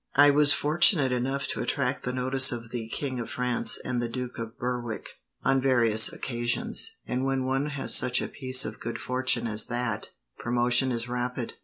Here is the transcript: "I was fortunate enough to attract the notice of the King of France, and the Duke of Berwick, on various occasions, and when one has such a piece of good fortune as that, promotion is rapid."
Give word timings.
"I 0.15 0.31
was 0.31 0.51
fortunate 0.51 1.11
enough 1.11 1.45
to 1.49 1.61
attract 1.61 2.01
the 2.01 2.11
notice 2.11 2.51
of 2.51 2.71
the 2.71 2.87
King 2.87 3.19
of 3.19 3.29
France, 3.29 3.77
and 3.85 4.01
the 4.01 4.09
Duke 4.09 4.39
of 4.39 4.57
Berwick, 4.57 5.05
on 5.43 5.61
various 5.61 6.11
occasions, 6.11 6.97
and 7.05 7.23
when 7.23 7.45
one 7.45 7.67
has 7.67 7.93
such 7.93 8.19
a 8.19 8.27
piece 8.27 8.65
of 8.65 8.79
good 8.79 8.97
fortune 8.97 9.45
as 9.45 9.67
that, 9.67 10.07
promotion 10.39 10.91
is 10.91 11.07
rapid." 11.07 11.53